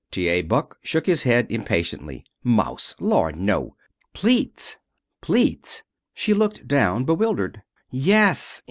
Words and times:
T. 0.09 0.29
A. 0.29 0.41
Buck 0.41 0.79
shook 0.81 1.05
his 1.05 1.21
head, 1.21 1.45
impatiently. 1.51 2.25
"Mouse! 2.43 2.95
Lord, 2.99 3.35
no! 3.35 3.75
Plaits!" 4.15 4.77
"Plaits!" 5.21 5.83
She 6.15 6.33
looked 6.33 6.67
down, 6.67 7.03
bewildered. 7.03 7.61
"Yes. 7.91 8.59